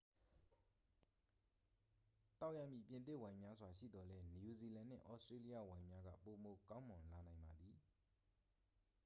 [2.39, 7.77] သောက်ရမည့် ပြင်သစ်ဝိုင်များစွာ ရှိသော်လည်း နယူးဇီလန်နှင့် သြစတြေးလျဝိုင်များက ပိုမိုကောင်းမွန်လာနိုင်ပါသည်